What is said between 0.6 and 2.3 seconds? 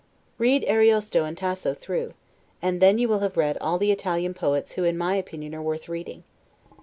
Ariosto and Tasso through,